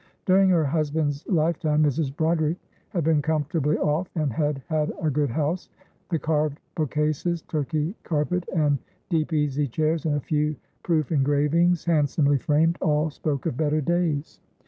[0.25, 2.15] During her husband's lifetime Mrs.
[2.17, 2.57] Broderick
[2.89, 5.69] had been comfortably off, and had had a good house
[6.09, 8.79] the carved book cases, Turkey carpet, and
[9.09, 14.41] deep easy chairs, and a few proof engravings handsomely framed, all spoke of better days.